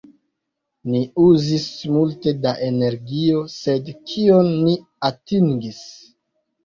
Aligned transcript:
Ni 0.93 1.01
uzis 1.23 1.65
multe 1.97 2.33
da 2.45 2.53
energio, 2.69 3.43
sed 3.57 3.95
kion 4.13 4.53
ni 4.65 4.75
atingis? 5.11 5.85